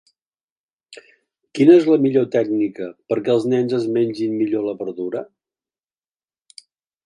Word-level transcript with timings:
Quina 1.59 1.75
és 1.81 1.85
la 1.89 1.97
millor 2.07 2.25
tècnica 2.37 2.89
perquè 3.13 3.35
els 3.35 3.47
nens 3.53 3.77
es 3.83 3.87
mengin 3.99 4.35
millor 4.41 4.67
la 4.71 4.77
verdura? 4.83 5.25